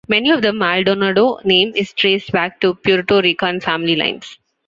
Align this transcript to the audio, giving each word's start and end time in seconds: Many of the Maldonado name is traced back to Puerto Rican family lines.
Many 0.07 0.31
of 0.31 0.41
the 0.41 0.51
Maldonado 0.51 1.37
name 1.43 1.73
is 1.75 1.93
traced 1.93 2.31
back 2.31 2.59
to 2.61 2.73
Puerto 2.73 3.21
Rican 3.21 3.59
family 3.59 3.95
lines. 3.95 4.39